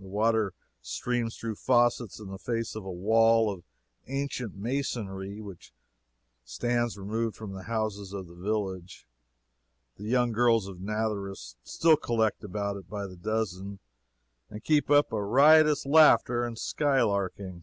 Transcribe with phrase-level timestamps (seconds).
[0.00, 3.62] The water streams through faucets in the face of a wall of
[4.08, 5.72] ancient masonry which
[6.44, 9.06] stands removed from the houses of the village.
[9.94, 13.78] The young girls of Nazareth still collect about it by the dozen
[14.50, 17.62] and keep up a riotous laughter and sky larking.